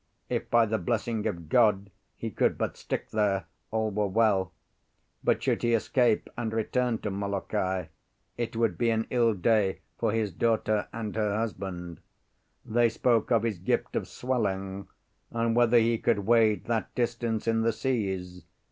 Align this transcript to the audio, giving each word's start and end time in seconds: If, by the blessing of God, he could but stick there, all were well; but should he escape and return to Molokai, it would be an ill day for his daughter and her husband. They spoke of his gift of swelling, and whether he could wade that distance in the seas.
If, 0.29 0.49
by 0.49 0.65
the 0.65 0.79
blessing 0.79 1.27
of 1.27 1.47
God, 1.47 1.91
he 2.15 2.31
could 2.31 2.57
but 2.57 2.75
stick 2.75 3.11
there, 3.11 3.45
all 3.69 3.91
were 3.91 4.07
well; 4.07 4.51
but 5.23 5.43
should 5.43 5.61
he 5.61 5.75
escape 5.75 6.27
and 6.35 6.51
return 6.51 6.97
to 7.03 7.11
Molokai, 7.11 7.85
it 8.35 8.55
would 8.55 8.79
be 8.79 8.89
an 8.89 9.05
ill 9.11 9.35
day 9.35 9.81
for 9.99 10.11
his 10.11 10.31
daughter 10.33 10.87
and 10.91 11.15
her 11.15 11.37
husband. 11.37 11.99
They 12.65 12.89
spoke 12.89 13.29
of 13.31 13.43
his 13.43 13.59
gift 13.59 13.95
of 13.95 14.07
swelling, 14.07 14.87
and 15.29 15.55
whether 15.55 15.77
he 15.77 15.99
could 15.99 16.25
wade 16.25 16.65
that 16.65 16.95
distance 16.95 17.47
in 17.47 17.61
the 17.61 17.71
seas. 17.71 18.43